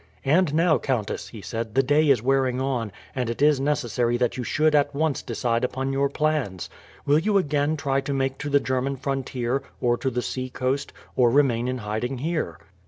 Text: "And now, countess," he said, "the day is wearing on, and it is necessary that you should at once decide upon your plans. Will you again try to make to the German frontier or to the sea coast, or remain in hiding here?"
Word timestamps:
"And 0.25 0.55
now, 0.55 0.79
countess," 0.79 1.27
he 1.27 1.43
said, 1.43 1.75
"the 1.75 1.83
day 1.83 2.09
is 2.09 2.23
wearing 2.23 2.59
on, 2.59 2.91
and 3.13 3.29
it 3.29 3.39
is 3.39 3.59
necessary 3.59 4.17
that 4.17 4.35
you 4.35 4.43
should 4.43 4.73
at 4.73 4.95
once 4.95 5.21
decide 5.21 5.63
upon 5.63 5.93
your 5.93 6.09
plans. 6.09 6.71
Will 7.05 7.19
you 7.19 7.37
again 7.37 7.77
try 7.77 8.01
to 8.01 8.11
make 8.11 8.39
to 8.39 8.49
the 8.49 8.59
German 8.59 8.95
frontier 8.97 9.61
or 9.79 9.97
to 9.97 10.09
the 10.09 10.23
sea 10.23 10.49
coast, 10.49 10.91
or 11.15 11.29
remain 11.29 11.67
in 11.67 11.77
hiding 11.77 12.17
here?" 12.17 12.57